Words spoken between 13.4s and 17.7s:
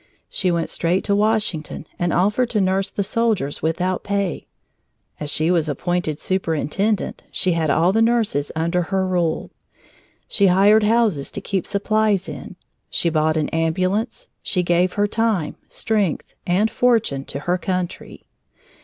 ambulance, she gave her time, strength, and fortune to her